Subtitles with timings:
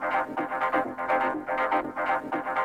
[0.00, 0.38] Thank
[2.34, 2.63] you.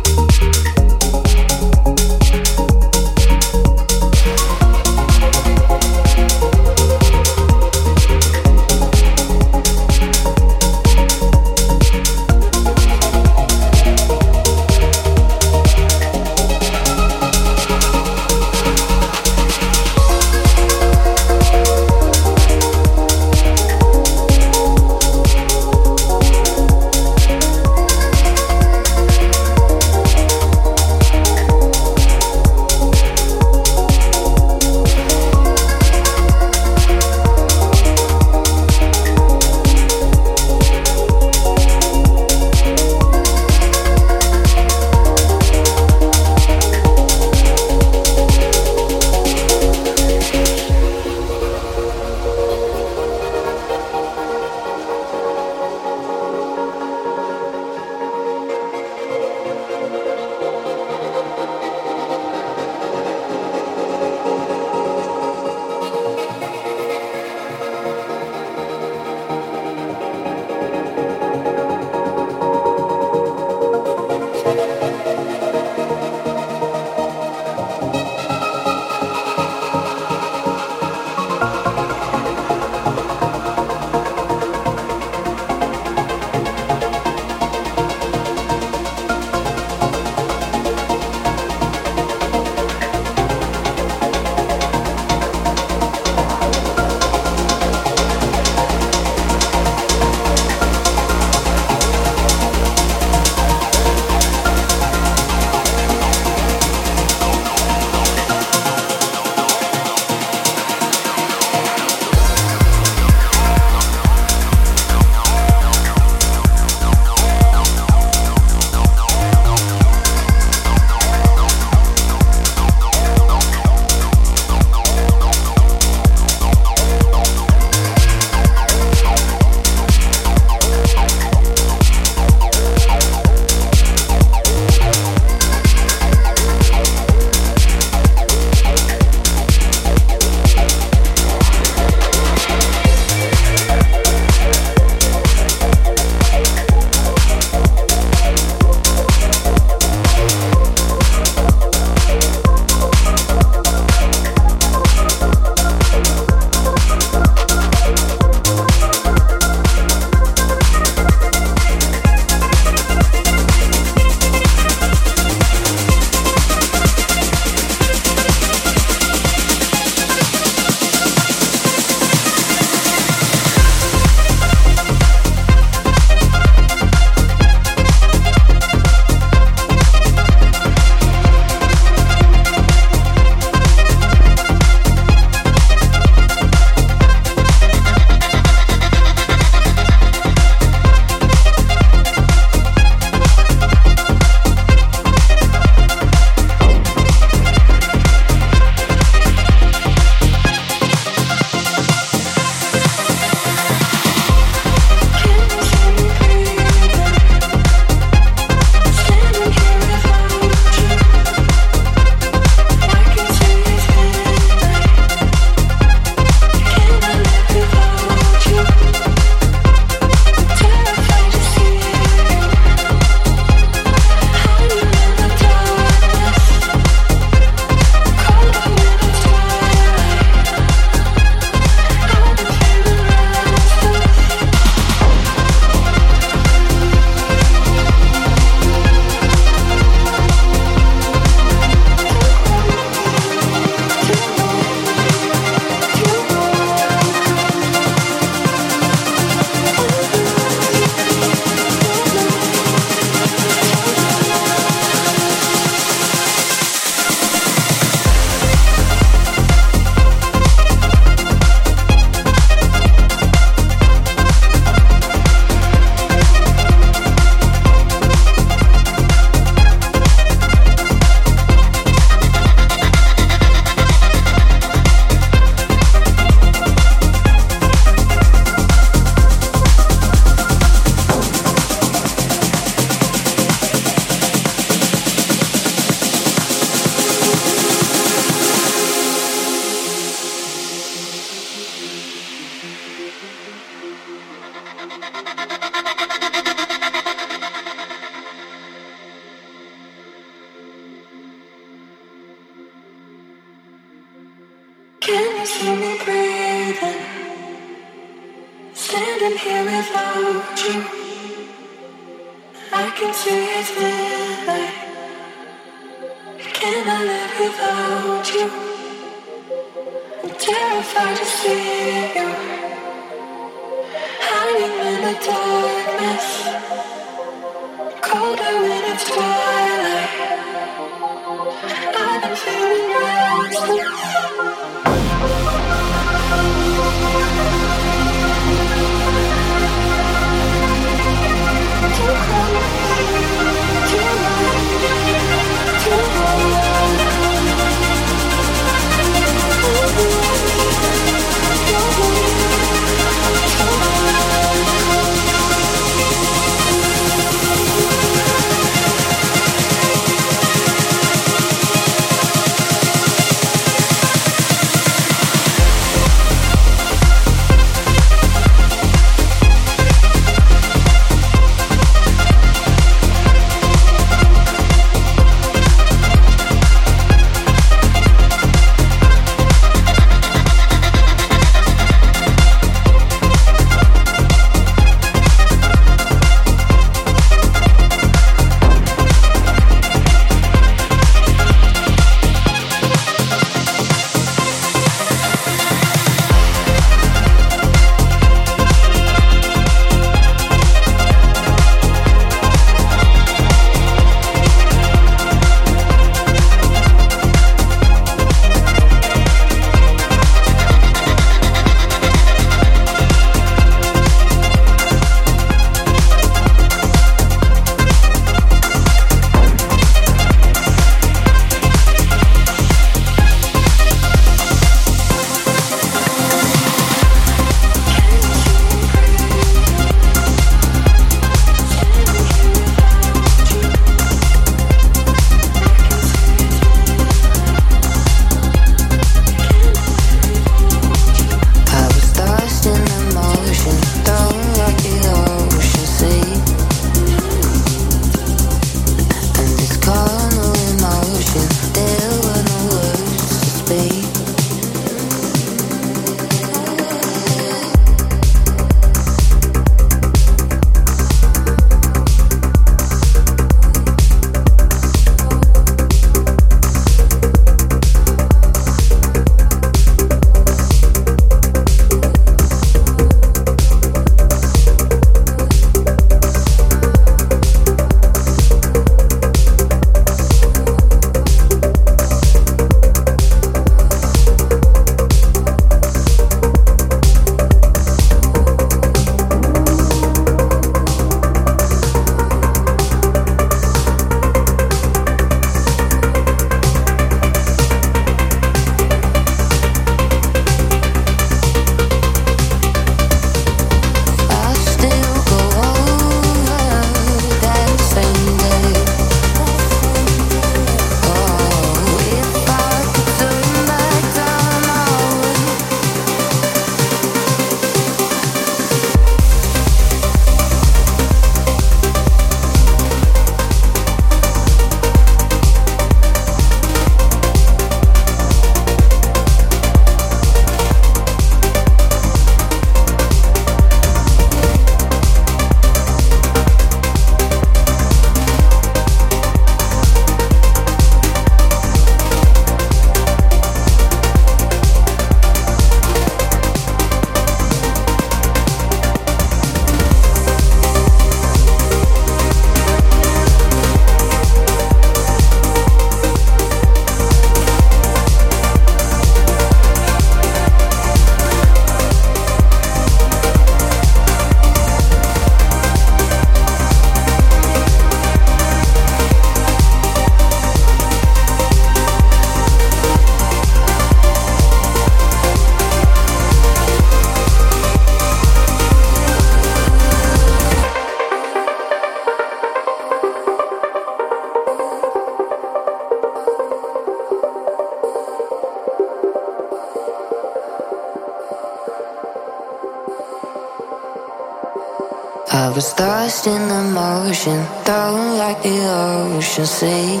[597.04, 600.00] Motion, thrown like the ocean sea.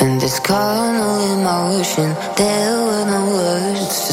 [0.00, 4.05] And this carnal emotion, there were no words